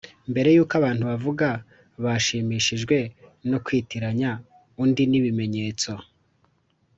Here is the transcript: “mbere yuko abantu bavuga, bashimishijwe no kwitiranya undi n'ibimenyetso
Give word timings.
“mbere 0.31 0.49
yuko 0.55 0.73
abantu 0.79 1.03
bavuga, 1.11 1.47
bashimishijwe 2.03 2.97
no 3.49 3.57
kwitiranya 3.65 4.29
undi 4.83 5.03
n'ibimenyetso 5.07 5.91